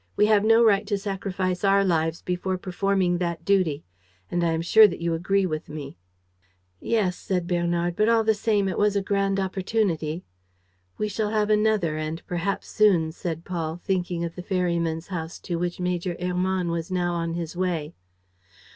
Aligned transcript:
We 0.15 0.25
have 0.25 0.43
no 0.43 0.63
right 0.63 0.87
to 0.87 0.97
sacrifice 0.97 1.63
our 1.63 1.85
lives 1.85 2.23
before 2.23 2.57
performing 2.57 3.19
that 3.19 3.45
duty. 3.45 3.83
And 4.31 4.43
I 4.43 4.53
am 4.53 4.63
sure 4.63 4.87
that 4.87 4.99
you 4.99 5.13
agree 5.13 5.45
with 5.45 5.69
me." 5.69 5.95
"Yes," 6.79 7.15
said 7.15 7.45
Bernard. 7.45 7.95
"But 7.95 8.09
all 8.09 8.23
the 8.23 8.33
same 8.33 8.67
it 8.67 8.79
was 8.79 8.95
a 8.95 9.03
grand 9.03 9.39
opportunity." 9.39 10.23
"We 10.97 11.07
shall 11.07 11.29
have 11.29 11.51
another 11.51 11.97
and 11.97 12.25
perhaps 12.25 12.67
soon," 12.67 13.11
said 13.11 13.45
Paul, 13.45 13.77
thinking 13.77 14.23
of 14.25 14.33
the 14.33 14.41
ferryman's 14.41 15.09
house 15.09 15.37
to 15.41 15.57
which 15.59 15.79
Major 15.79 16.15
Hermann 16.19 16.71
was 16.71 16.89
now 16.89 17.13
on 17.13 17.35
his 17.35 17.55
way. 17.55 17.93